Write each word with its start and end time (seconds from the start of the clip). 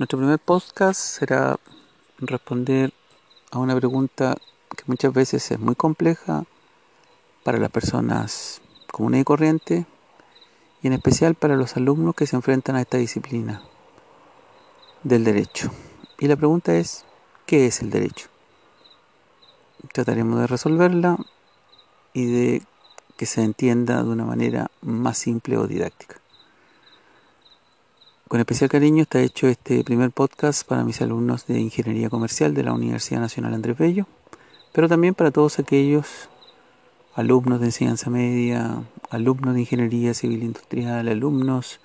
Nuestro 0.00 0.18
primer 0.18 0.38
podcast 0.38 0.98
será 0.98 1.60
responder 2.20 2.94
a 3.50 3.58
una 3.58 3.76
pregunta 3.76 4.34
que 4.74 4.84
muchas 4.86 5.12
veces 5.12 5.50
es 5.50 5.60
muy 5.60 5.74
compleja 5.74 6.46
para 7.44 7.58
las 7.58 7.70
personas 7.70 8.62
comunes 8.90 9.20
y 9.20 9.24
corrientes 9.24 9.84
y 10.80 10.86
en 10.86 10.94
especial 10.94 11.34
para 11.34 11.54
los 11.54 11.76
alumnos 11.76 12.14
que 12.14 12.26
se 12.26 12.34
enfrentan 12.34 12.76
a 12.76 12.80
esta 12.80 12.96
disciplina 12.96 13.60
del 15.02 15.22
derecho. 15.22 15.70
Y 16.18 16.28
la 16.28 16.36
pregunta 16.36 16.74
es, 16.74 17.04
¿qué 17.44 17.66
es 17.66 17.82
el 17.82 17.90
derecho? 17.90 18.28
Trataremos 19.92 20.40
de 20.40 20.46
resolverla 20.46 21.18
y 22.14 22.24
de 22.24 22.62
que 23.18 23.26
se 23.26 23.42
entienda 23.42 24.02
de 24.02 24.08
una 24.08 24.24
manera 24.24 24.70
más 24.80 25.18
simple 25.18 25.58
o 25.58 25.66
didáctica. 25.66 26.16
Con 28.30 28.38
especial 28.38 28.70
cariño 28.70 29.02
está 29.02 29.20
hecho 29.20 29.48
este 29.48 29.82
primer 29.82 30.12
podcast 30.12 30.64
para 30.64 30.84
mis 30.84 31.02
alumnos 31.02 31.48
de 31.48 31.58
Ingeniería 31.58 32.08
Comercial 32.08 32.54
de 32.54 32.62
la 32.62 32.72
Universidad 32.72 33.18
Nacional 33.18 33.54
Andrés 33.54 33.76
Bello, 33.76 34.06
pero 34.70 34.88
también 34.88 35.16
para 35.16 35.32
todos 35.32 35.58
aquellos 35.58 36.28
alumnos 37.16 37.58
de 37.58 37.66
enseñanza 37.66 38.08
media, 38.08 38.84
alumnos 39.10 39.54
de 39.54 39.62
Ingeniería 39.62 40.14
Civil 40.14 40.44
Industrial, 40.44 41.08
alumnos 41.08 41.80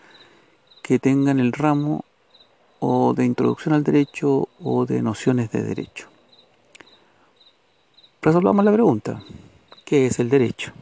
que 0.83 0.99
tengan 0.99 1.39
el 1.39 1.51
ramo 1.51 2.05
o 2.77 3.15
de 3.15 3.25
introducción 3.25 3.73
al 3.73 3.83
derecho 3.83 4.47
o 4.59 4.85
de 4.85 5.01
nociones 5.01 5.49
de 5.49 5.63
derecho. 5.63 6.09
Resolvamos 8.21 8.63
la 8.63 8.71
pregunta, 8.71 9.19
¿qué 9.83 10.05
es 10.05 10.19
el 10.19 10.29
derecho? 10.29 10.73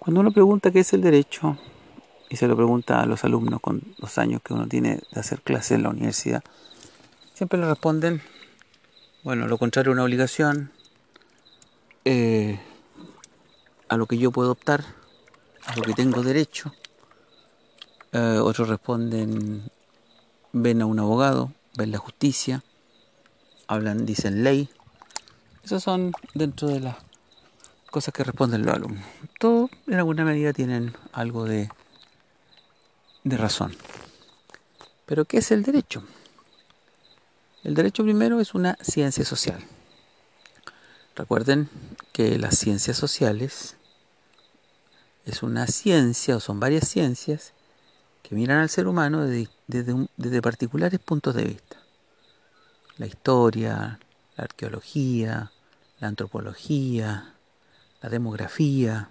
Cuando 0.00 0.18
uno 0.18 0.32
pregunta 0.32 0.72
qué 0.72 0.80
es 0.80 0.92
el 0.94 1.02
derecho, 1.02 1.56
y 2.28 2.36
se 2.36 2.46
lo 2.46 2.56
pregunta 2.56 3.00
a 3.00 3.06
los 3.06 3.24
alumnos 3.24 3.60
con 3.60 3.82
los 3.98 4.18
años 4.18 4.42
que 4.42 4.54
uno 4.54 4.66
tiene 4.66 5.00
de 5.12 5.20
hacer 5.20 5.40
clases 5.40 5.72
en 5.72 5.82
la 5.84 5.90
universidad, 5.90 6.42
siempre 7.34 7.58
le 7.58 7.66
responden, 7.66 8.22
bueno, 9.22 9.46
lo 9.46 9.58
contrario 9.58 9.92
una 9.92 10.04
obligación, 10.04 10.70
eh, 12.04 12.60
a 13.88 13.96
lo 13.96 14.06
que 14.06 14.18
yo 14.18 14.30
puedo 14.30 14.52
optar, 14.52 14.84
a 15.66 15.76
lo 15.76 15.82
que 15.82 15.94
tengo 15.94 16.22
derecho. 16.22 16.72
Eh, 18.12 18.38
otros 18.42 18.68
responden, 18.68 19.70
ven 20.52 20.82
a 20.82 20.86
un 20.86 20.98
abogado, 20.98 21.52
ven 21.76 21.92
la 21.92 21.98
justicia, 21.98 22.62
hablan, 23.66 24.06
dicen 24.06 24.44
ley. 24.44 24.68
Esas 25.62 25.82
son 25.82 26.12
dentro 26.34 26.68
de 26.68 26.80
las 26.80 26.96
cosas 27.90 28.12
que 28.14 28.24
responden 28.24 28.64
los 28.64 28.74
alumnos. 28.74 29.04
Todos 29.38 29.70
en 29.86 29.94
alguna 29.94 30.24
medida 30.24 30.52
tienen 30.52 30.94
algo 31.12 31.44
de 31.44 31.68
de 33.28 33.36
razón. 33.36 33.76
Pero 35.06 35.24
¿qué 35.24 35.38
es 35.38 35.50
el 35.50 35.62
derecho? 35.62 36.02
El 37.64 37.74
derecho 37.74 38.02
primero 38.02 38.40
es 38.40 38.54
una 38.54 38.76
ciencia 38.80 39.24
social. 39.24 39.58
Recuerden 41.16 41.68
que 42.12 42.38
las 42.38 42.56
ciencias 42.58 42.96
sociales 42.96 43.76
es 45.24 45.42
una 45.42 45.66
ciencia 45.66 46.36
o 46.36 46.40
son 46.40 46.60
varias 46.60 46.88
ciencias 46.88 47.52
que 48.22 48.34
miran 48.34 48.58
al 48.58 48.68
ser 48.68 48.86
humano 48.86 49.24
desde, 49.24 49.48
desde, 49.66 50.42
particulares 50.42 51.00
puntos 51.00 51.34
de 51.34 51.44
vista. 51.44 51.76
La 52.96 53.06
historia, 53.06 53.98
la 54.36 54.44
arqueología, 54.44 55.50
la 55.98 56.08
antropología, 56.08 57.34
la 58.00 58.08
demografía, 58.08 59.08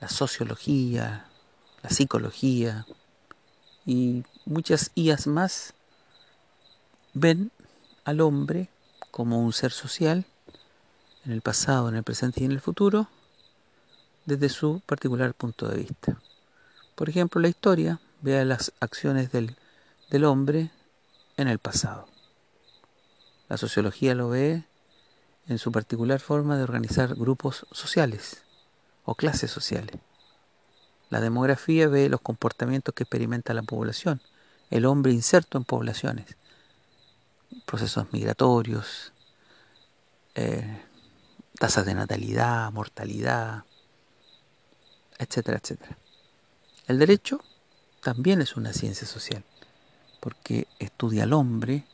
la 0.00 0.08
sociología, 0.08 1.26
la 1.82 1.90
psicología, 1.90 2.86
y 3.86 4.24
muchas 4.44 4.90
IAS 4.94 5.26
más 5.26 5.74
ven 7.12 7.50
al 8.04 8.20
hombre 8.20 8.68
como 9.10 9.40
un 9.40 9.52
ser 9.52 9.72
social 9.72 10.24
en 11.24 11.32
el 11.32 11.40
pasado, 11.40 11.88
en 11.88 11.96
el 11.96 12.02
presente 12.02 12.42
y 12.42 12.44
en 12.44 12.52
el 12.52 12.60
futuro 12.60 13.08
desde 14.26 14.48
su 14.48 14.80
particular 14.86 15.34
punto 15.34 15.68
de 15.68 15.78
vista. 15.78 16.20
Por 16.94 17.08
ejemplo, 17.08 17.40
la 17.40 17.48
historia 17.48 18.00
ve 18.20 18.38
a 18.38 18.44
las 18.44 18.72
acciones 18.80 19.30
del, 19.32 19.56
del 20.10 20.24
hombre 20.24 20.70
en 21.36 21.48
el 21.48 21.58
pasado. 21.58 22.08
La 23.48 23.56
sociología 23.56 24.14
lo 24.14 24.30
ve 24.30 24.64
en 25.46 25.58
su 25.58 25.70
particular 25.72 26.20
forma 26.20 26.56
de 26.56 26.62
organizar 26.62 27.14
grupos 27.14 27.66
sociales 27.70 28.42
o 29.04 29.14
clases 29.14 29.50
sociales. 29.50 29.96
La 31.14 31.20
demografía 31.20 31.86
ve 31.86 32.08
los 32.08 32.20
comportamientos 32.20 32.92
que 32.92 33.04
experimenta 33.04 33.54
la 33.54 33.62
población, 33.62 34.20
el 34.68 34.84
hombre 34.84 35.12
inserto 35.12 35.58
en 35.58 35.62
poblaciones, 35.62 36.36
procesos 37.66 38.12
migratorios, 38.12 39.12
eh, 40.34 40.82
tasas 41.56 41.86
de 41.86 41.94
natalidad, 41.94 42.72
mortalidad, 42.72 43.62
etcétera, 45.16 45.60
etcétera. 45.62 45.96
El 46.88 46.98
derecho 46.98 47.40
también 48.02 48.42
es 48.42 48.56
una 48.56 48.72
ciencia 48.72 49.06
social, 49.06 49.44
porque 50.18 50.66
estudia 50.80 51.22
al 51.22 51.32
hombre, 51.32 51.84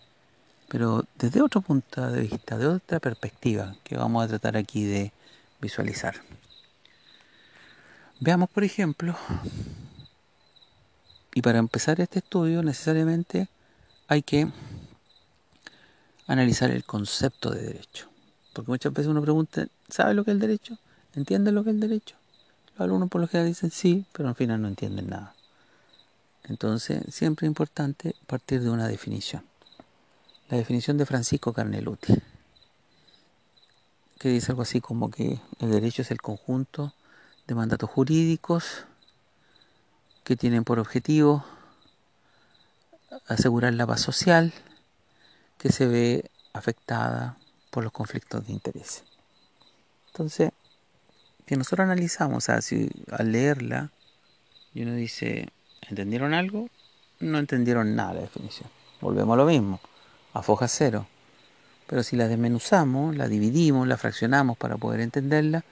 pero 0.67 1.05
desde 1.17 1.43
otro 1.43 1.61
punto 1.61 2.11
de 2.11 2.23
vista, 2.23 2.57
de 2.57 2.69
otra 2.69 3.01
perspectiva, 3.01 3.77
que 3.85 3.99
vamos 3.99 4.25
a 4.25 4.29
tratar 4.29 4.57
aquí 4.57 4.85
de 4.85 5.13
visualizar. 5.61 6.15
Veamos, 8.23 8.51
por 8.51 8.65
ejemplo, 8.65 9.17
y 11.35 11.41
para 11.41 11.59
empezar 11.59 12.03
este 12.03 12.19
estudio 12.19 12.63
necesariamente 12.63 13.49
hay 14.09 14.21
que 14.21 14.47
analizar 16.27 16.71
el 16.71 16.85
concepto 16.85 17.51
de 17.51 17.63
derecho. 17.63 18.11
Porque 18.53 18.71
muchas 18.71 18.93
veces 18.93 19.07
uno 19.07 19.23
pregunta, 19.23 19.67
¿sabe 19.89 20.13
lo 20.13 20.23
que 20.23 20.33
es 20.33 20.35
el 20.35 20.41
derecho? 20.41 20.77
¿Entiende 21.15 21.51
lo 21.51 21.65
que 21.65 21.71
es 21.71 21.75
el 21.77 21.81
derecho? 21.81 22.15
Los 22.75 22.83
alumnos 22.83 23.09
por 23.09 23.23
lo 23.23 23.27
general 23.27 23.49
dicen 23.49 23.71
sí, 23.71 24.05
pero 24.13 24.29
al 24.29 24.35
final 24.35 24.61
no 24.61 24.69
entienden 24.69 25.09
nada. 25.09 25.35
Entonces, 26.45 27.03
siempre 27.09 27.47
es 27.47 27.49
importante 27.49 28.15
partir 28.27 28.61
de 28.61 28.69
una 28.69 28.87
definición. 28.87 29.45
La 30.51 30.59
definición 30.59 30.99
de 30.99 31.07
Francisco 31.07 31.55
Carneluti, 31.55 32.21
que 34.19 34.29
dice 34.29 34.53
algo 34.53 34.61
así 34.61 34.83
como 34.83 35.11
que 35.11 35.41
el 35.61 35.71
derecho 35.71 36.03
es 36.03 36.11
el 36.11 36.21
conjunto 36.21 36.93
de 37.51 37.57
mandatos 37.57 37.91
jurídicos 37.91 38.85
que 40.23 40.37
tienen 40.37 40.63
por 40.63 40.79
objetivo 40.79 41.45
asegurar 43.27 43.75
la 43.75 43.89
paz 43.89 44.03
social 44.03 44.53
que 45.59 45.73
se 45.73 45.89
ve 45.89 46.31
afectada 46.53 47.37
por 47.71 47.83
los 47.83 47.93
conflictos 47.93 48.47
de 48.47 48.53
interés. 48.53 49.03
Entonces, 50.13 50.53
si 51.49 51.57
nosotros 51.57 51.87
analizamos, 51.87 52.49
al 52.49 52.63
leerla, 53.33 53.91
y 54.73 54.83
uno 54.83 54.95
dice, 54.95 55.49
¿entendieron 55.89 56.35
algo? 56.35 56.69
No 57.19 57.39
entendieron 57.39 57.97
nada 57.97 58.15
la 58.15 58.21
definición. 58.21 58.71
Volvemos 59.01 59.35
a 59.35 59.39
lo 59.39 59.47
mismo, 59.47 59.81
a 60.35 60.43
foja 60.43 60.69
cero. 60.69 61.09
Pero 61.89 62.05
si 62.05 62.15
la 62.15 62.29
desmenuzamos, 62.29 63.17
la 63.17 63.27
dividimos, 63.27 63.89
la 63.89 63.97
fraccionamos 63.97 64.57
para 64.57 64.77
poder 64.77 65.01
entenderla, 65.01 65.65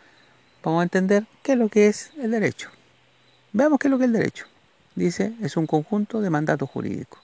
vamos 0.69 0.81
a 0.81 0.85
entender 0.85 1.27
qué 1.43 1.53
es 1.53 1.59
lo 1.59 1.69
que 1.69 1.87
es 1.87 2.11
el 2.19 2.31
derecho. 2.31 2.71
Veamos 3.53 3.79
qué 3.79 3.89
es 3.89 3.91
lo 3.91 3.99
que 3.99 4.05
es 4.05 4.09
el 4.09 4.13
derecho. 4.13 4.47
Dice, 4.95 5.35
es 5.41 5.57
un 5.57 5.67
conjunto 5.67 6.21
de 6.21 6.29
mandatos 6.29 6.69
jurídicos. 6.69 7.21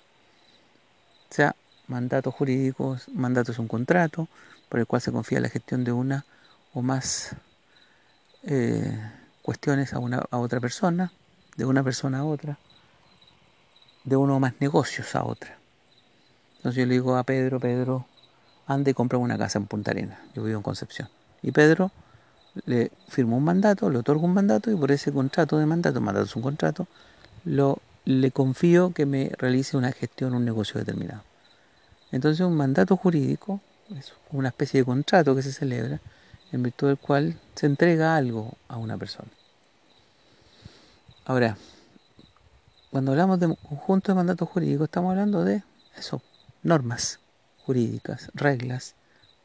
O 1.30 1.34
sea, 1.34 1.54
mandatos 1.86 2.34
jurídicos, 2.34 3.08
mandato 3.08 3.52
es 3.52 3.58
un 3.58 3.68
contrato 3.68 4.28
por 4.68 4.80
el 4.80 4.86
cual 4.86 5.02
se 5.02 5.12
confía 5.12 5.40
la 5.40 5.48
gestión 5.48 5.84
de 5.84 5.92
una 5.92 6.24
o 6.72 6.80
más 6.80 7.36
eh, 8.44 8.98
cuestiones 9.42 9.92
a, 9.92 9.98
una, 9.98 10.24
a 10.30 10.38
otra 10.38 10.60
persona, 10.60 11.12
de 11.56 11.66
una 11.66 11.82
persona 11.82 12.20
a 12.20 12.24
otra, 12.24 12.58
de 14.04 14.16
uno 14.16 14.36
o 14.36 14.40
más 14.40 14.54
negocios 14.60 15.14
a 15.14 15.24
otra. 15.24 15.58
Entonces 16.56 16.80
yo 16.80 16.86
le 16.86 16.94
digo 16.94 17.16
a 17.16 17.24
Pedro, 17.24 17.60
Pedro, 17.60 18.06
ande 18.66 18.92
y 18.92 18.94
compra 18.94 19.18
una 19.18 19.36
casa 19.36 19.58
en 19.58 19.66
Punta 19.66 19.90
Arena. 19.90 20.18
Yo 20.34 20.42
vivo 20.44 20.56
en 20.56 20.62
Concepción. 20.62 21.10
Y 21.42 21.52
Pedro 21.52 21.92
le 22.66 22.90
firmo 23.08 23.36
un 23.36 23.44
mandato, 23.44 23.90
le 23.90 23.98
otorgo 23.98 24.24
un 24.24 24.34
mandato 24.34 24.70
y 24.70 24.76
por 24.76 24.92
ese 24.92 25.12
contrato 25.12 25.58
de 25.58 25.66
mandato, 25.66 26.00
mandato 26.00 26.26
es 26.26 26.36
un 26.36 26.42
contrato, 26.42 26.86
lo, 27.44 27.78
le 28.04 28.30
confío 28.30 28.92
que 28.92 29.06
me 29.06 29.32
realice 29.38 29.76
una 29.76 29.92
gestión, 29.92 30.34
un 30.34 30.44
negocio 30.44 30.78
determinado. 30.78 31.22
Entonces 32.12 32.44
un 32.46 32.56
mandato 32.56 32.96
jurídico 32.96 33.60
es 33.96 34.12
una 34.30 34.48
especie 34.48 34.80
de 34.80 34.84
contrato 34.84 35.34
que 35.34 35.42
se 35.42 35.52
celebra 35.52 36.00
en 36.52 36.62
virtud 36.62 36.88
del 36.88 36.98
cual 36.98 37.38
se 37.54 37.66
entrega 37.66 38.16
algo 38.16 38.54
a 38.68 38.76
una 38.76 38.96
persona. 38.96 39.28
Ahora, 41.24 41.56
cuando 42.90 43.12
hablamos 43.12 43.40
de 43.40 43.48
conjunto 43.48 44.12
de 44.12 44.16
mandatos 44.16 44.48
jurídicos, 44.48 44.84
estamos 44.84 45.10
hablando 45.10 45.42
de 45.42 45.62
eso, 45.96 46.22
normas 46.62 47.18
jurídicas, 47.64 48.30
reglas, 48.34 48.94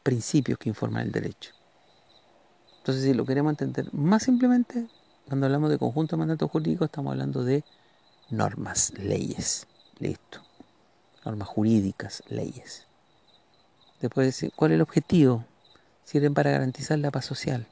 principios 0.02 0.58
que 0.58 0.68
informan 0.68 1.02
el 1.02 1.12
derecho. 1.12 1.52
Entonces, 2.80 3.04
si 3.04 3.14
lo 3.14 3.26
queremos 3.26 3.52
entender 3.52 3.92
más 3.92 4.22
simplemente, 4.22 4.86
cuando 5.28 5.46
hablamos 5.46 5.70
de 5.70 5.78
conjunto 5.78 6.16
de 6.16 6.20
mandatos 6.20 6.50
jurídicos, 6.50 6.86
estamos 6.86 7.12
hablando 7.12 7.44
de 7.44 7.62
normas, 8.30 8.92
leyes. 8.98 9.66
Listo. 9.98 10.40
normas 11.26 11.46
jurídicas, 11.48 12.22
leyes. 12.28 12.86
Después, 14.00 14.46
¿cuál 14.56 14.70
es 14.70 14.76
el 14.76 14.80
objetivo? 14.80 15.44
Sirven 16.04 16.32
para 16.32 16.50
garantizar 16.50 16.98
la 16.98 17.10
paz 17.10 17.26
social. 17.26 17.66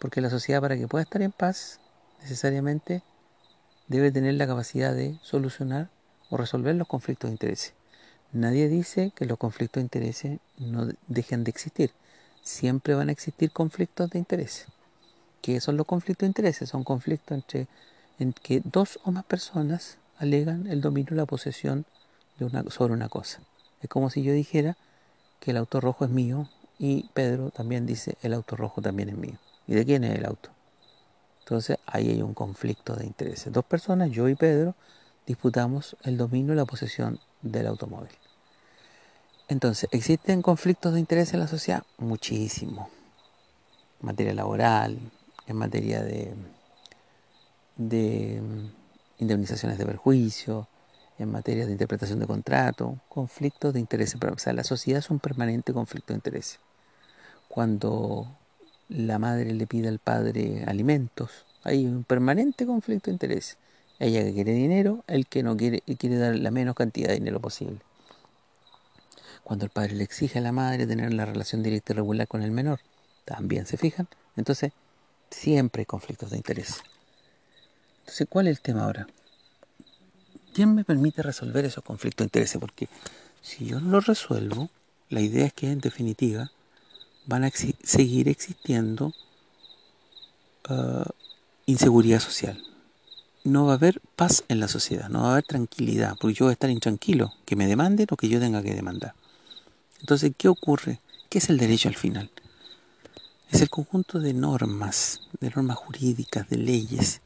Porque 0.00 0.22
la 0.22 0.30
sociedad 0.30 0.62
para 0.62 0.78
que 0.78 0.88
pueda 0.88 1.02
estar 1.04 1.20
en 1.20 1.30
paz, 1.30 1.78
necesariamente 2.22 3.02
debe 3.86 4.10
tener 4.10 4.34
la 4.34 4.46
capacidad 4.46 4.94
de 4.94 5.18
solucionar 5.22 5.90
o 6.30 6.38
resolver 6.38 6.74
los 6.74 6.88
conflictos 6.88 7.28
de 7.28 7.34
interés. 7.34 7.74
Nadie 8.32 8.68
dice 8.68 9.12
que 9.14 9.26
los 9.26 9.36
conflictos 9.36 9.82
de 9.82 9.84
interés 9.84 10.24
no 10.56 10.88
dejen 11.06 11.44
de 11.44 11.50
existir. 11.50 11.92
Siempre 12.42 12.94
van 12.94 13.08
a 13.08 13.12
existir 13.12 13.52
conflictos 13.52 14.10
de 14.10 14.18
interés. 14.18 14.66
¿Qué 15.40 15.60
son 15.60 15.76
los 15.76 15.86
conflictos 15.86 16.26
de 16.26 16.30
interés? 16.30 16.56
Son 16.68 16.84
conflictos 16.84 17.36
entre 17.36 17.68
en 18.18 18.32
que 18.32 18.60
dos 18.64 18.98
o 19.04 19.12
más 19.12 19.24
personas 19.24 19.98
alegan 20.18 20.66
el 20.66 20.80
dominio 20.80 21.14
y 21.14 21.16
la 21.16 21.26
posesión 21.26 21.84
de 22.38 22.44
una, 22.44 22.64
sobre 22.70 22.92
una 22.92 23.08
cosa. 23.08 23.40
Es 23.80 23.88
como 23.88 24.10
si 24.10 24.22
yo 24.22 24.32
dijera 24.32 24.76
que 25.40 25.52
el 25.52 25.56
auto 25.56 25.80
rojo 25.80 26.04
es 26.04 26.10
mío 26.10 26.48
y 26.78 27.08
Pedro 27.14 27.50
también 27.50 27.86
dice 27.86 28.16
el 28.22 28.34
auto 28.34 28.56
rojo 28.56 28.82
también 28.82 29.08
es 29.08 29.16
mío. 29.16 29.38
¿Y 29.66 29.74
de 29.74 29.84
quién 29.84 30.04
es 30.04 30.18
el 30.18 30.24
auto? 30.24 30.50
Entonces 31.40 31.78
ahí 31.86 32.10
hay 32.10 32.22
un 32.22 32.34
conflicto 32.34 32.94
de 32.94 33.06
intereses. 33.06 33.52
Dos 33.52 33.64
personas, 33.64 34.10
yo 34.10 34.28
y 34.28 34.34
Pedro, 34.34 34.74
disputamos 35.26 35.96
el 36.02 36.16
dominio 36.16 36.54
y 36.54 36.56
la 36.56 36.64
posesión 36.64 37.20
del 37.42 37.66
automóvil. 37.66 38.12
Entonces, 39.52 39.86
¿existen 39.92 40.40
conflictos 40.40 40.94
de 40.94 41.00
interés 41.00 41.34
en 41.34 41.40
la 41.40 41.46
sociedad? 41.46 41.82
Muchísimo. 41.98 42.88
En 44.00 44.06
materia 44.06 44.32
laboral, 44.32 44.98
en 45.46 45.56
materia 45.56 46.02
de, 46.02 46.32
de 47.76 48.40
indemnizaciones 49.18 49.76
de 49.76 49.84
perjuicio, 49.84 50.68
en 51.18 51.30
materia 51.30 51.66
de 51.66 51.72
interpretación 51.72 52.18
de 52.18 52.26
contrato, 52.26 52.96
conflictos 53.10 53.74
de 53.74 53.80
interés. 53.80 54.14
O 54.14 54.38
sea, 54.38 54.54
la 54.54 54.64
sociedad 54.64 55.00
es 55.00 55.10
un 55.10 55.18
permanente 55.18 55.74
conflicto 55.74 56.14
de 56.14 56.16
interés. 56.16 56.58
Cuando 57.48 58.34
la 58.88 59.18
madre 59.18 59.52
le 59.52 59.66
pide 59.66 59.88
al 59.88 59.98
padre 59.98 60.64
alimentos, 60.66 61.44
hay 61.62 61.84
un 61.84 62.04
permanente 62.04 62.64
conflicto 62.64 63.10
de 63.10 63.16
interés. 63.16 63.58
Ella 63.98 64.24
que 64.24 64.32
quiere 64.32 64.54
dinero, 64.54 65.04
el 65.08 65.26
que 65.26 65.42
no 65.42 65.58
quiere, 65.58 65.82
quiere 65.98 66.16
dar 66.16 66.36
la 66.36 66.50
menos 66.50 66.74
cantidad 66.74 67.08
de 67.08 67.16
dinero 67.16 67.38
posible. 67.38 67.80
Cuando 69.44 69.64
el 69.64 69.70
padre 69.70 69.94
le 69.94 70.04
exige 70.04 70.38
a 70.38 70.42
la 70.42 70.52
madre 70.52 70.86
tener 70.86 71.12
la 71.12 71.24
relación 71.24 71.62
directa 71.62 71.92
y 71.92 71.96
regular 71.96 72.28
con 72.28 72.42
el 72.42 72.50
menor, 72.50 72.80
también 73.24 73.66
se 73.66 73.76
fijan. 73.76 74.08
Entonces, 74.36 74.72
siempre 75.30 75.82
hay 75.82 75.86
conflictos 75.86 76.30
de 76.30 76.36
interés. 76.36 76.82
Entonces, 78.00 78.26
¿cuál 78.28 78.48
es 78.48 78.56
el 78.56 78.62
tema 78.62 78.84
ahora? 78.84 79.06
¿Quién 80.52 80.74
me 80.74 80.84
permite 80.84 81.22
resolver 81.22 81.64
esos 81.64 81.82
conflictos 81.82 82.24
de 82.24 82.26
interés? 82.26 82.56
Porque 82.60 82.88
si 83.40 83.66
yo 83.66 83.80
no 83.80 83.90
los 83.90 84.06
resuelvo, 84.06 84.70
la 85.08 85.20
idea 85.20 85.46
es 85.46 85.52
que 85.52 85.70
en 85.70 85.80
definitiva 85.80 86.50
van 87.26 87.44
a 87.44 87.50
seguir 87.50 88.28
existiendo 88.28 89.12
uh, 90.68 91.04
inseguridad 91.66 92.20
social. 92.20 92.62
No 93.44 93.66
va 93.66 93.72
a 93.72 93.76
haber 93.76 94.00
paz 94.14 94.44
en 94.48 94.60
la 94.60 94.68
sociedad, 94.68 95.08
no 95.08 95.22
va 95.22 95.28
a 95.28 95.32
haber 95.32 95.44
tranquilidad, 95.44 96.16
porque 96.20 96.34
yo 96.34 96.44
voy 96.46 96.50
a 96.50 96.54
estar 96.54 96.70
intranquilo, 96.70 97.32
que 97.44 97.56
me 97.56 97.66
demanden 97.66 98.06
o 98.10 98.16
que 98.16 98.28
yo 98.28 98.38
tenga 98.38 98.62
que 98.62 98.74
demandar. 98.74 99.14
Entonces, 100.02 100.32
¿qué 100.36 100.48
ocurre? 100.48 100.98
¿Qué 101.30 101.38
es 101.38 101.48
el 101.48 101.58
derecho 101.58 101.88
al 101.88 101.94
final? 101.94 102.28
Es 103.52 103.62
el 103.62 103.70
conjunto 103.70 104.18
de 104.18 104.34
normas, 104.34 105.20
de 105.40 105.48
normas 105.50 105.76
jurídicas, 105.76 106.48
de 106.48 106.56
leyes, 106.56 107.20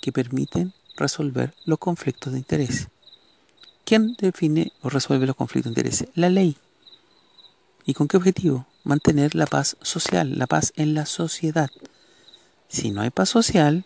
que 0.00 0.10
permiten 0.10 0.72
resolver 0.96 1.54
los 1.64 1.78
conflictos 1.78 2.32
de 2.32 2.40
interés. 2.40 2.88
¿Quién 3.84 4.16
define 4.18 4.72
o 4.82 4.90
resuelve 4.90 5.28
los 5.28 5.36
conflictos 5.36 5.72
de 5.72 5.80
interés? 5.80 6.08
La 6.16 6.28
ley. 6.28 6.56
¿Y 7.86 7.94
con 7.94 8.08
qué 8.08 8.16
objetivo? 8.16 8.66
Mantener 8.82 9.36
la 9.36 9.46
paz 9.46 9.76
social, 9.80 10.38
la 10.38 10.48
paz 10.48 10.72
en 10.74 10.94
la 10.94 11.06
sociedad. 11.06 11.70
Si 12.66 12.90
no 12.90 13.00
hay 13.00 13.10
paz 13.10 13.28
social, 13.28 13.84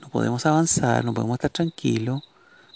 no 0.00 0.08
podemos 0.08 0.44
avanzar, 0.44 1.04
no 1.04 1.14
podemos 1.14 1.36
estar 1.36 1.50
tranquilos, 1.50 2.24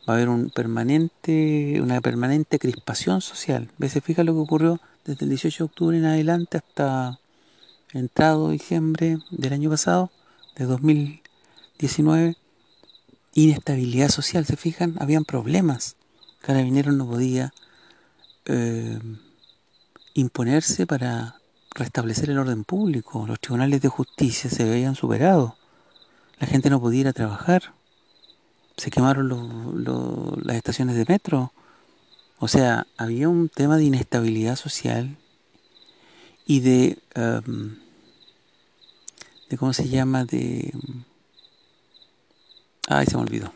va 0.08 0.14
a 0.14 0.16
haber 0.16 0.28
un 0.28 0.50
permanente, 0.50 1.80
una 1.82 2.00
permanente 2.00 2.58
crispación 2.58 3.20
social. 3.20 3.68
¿Ves? 3.78 3.98
Fija 4.02 4.24
lo 4.24 4.32
que 4.32 4.40
ocurrió 4.40 4.80
desde 5.04 5.24
el 5.24 5.30
18 5.30 5.64
de 5.64 5.66
octubre 5.66 5.98
en 5.98 6.04
adelante 6.04 6.58
hasta 6.58 7.18
entrado 7.92 8.50
diciembre 8.50 9.18
del 9.30 9.52
año 9.52 9.70
pasado, 9.70 10.10
de 10.56 10.64
2019, 10.64 12.36
inestabilidad 13.34 14.08
social, 14.08 14.44
¿se 14.46 14.56
fijan? 14.56 14.96
Habían 15.00 15.24
problemas. 15.24 15.96
Carabineros 16.40 16.94
no 16.94 17.06
podía 17.06 17.52
eh, 18.46 18.98
imponerse 20.14 20.86
para 20.86 21.36
restablecer 21.74 22.30
el 22.30 22.38
orden 22.38 22.64
público. 22.64 23.26
Los 23.26 23.40
tribunales 23.40 23.80
de 23.80 23.88
justicia 23.88 24.50
se 24.50 24.64
veían 24.64 24.94
superados. 24.94 25.52
La 26.38 26.46
gente 26.46 26.70
no 26.70 26.80
podía 26.80 27.00
ir 27.00 27.08
a 27.08 27.12
trabajar. 27.12 27.74
Se 28.80 28.90
quemaron 28.90 29.28
las 30.42 30.56
estaciones 30.56 30.96
de 30.96 31.04
metro. 31.06 31.52
O 32.38 32.48
sea, 32.48 32.86
había 32.96 33.28
un 33.28 33.50
tema 33.50 33.76
de 33.76 33.84
inestabilidad 33.84 34.56
social 34.56 35.18
y 36.46 36.60
de, 36.60 36.98
um, 37.14 37.76
de 39.50 39.58
¿cómo 39.58 39.74
se 39.74 39.86
llama? 39.86 40.24
De... 40.24 40.72
Ay, 42.88 43.04
se 43.04 43.16
me 43.18 43.22
olvidó. 43.22 43.52